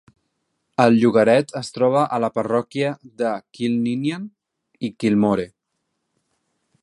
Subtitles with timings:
[0.85, 2.89] El llogaret es troba a la parròquia
[3.23, 4.27] de Kilninian
[4.89, 5.49] i Kilmore.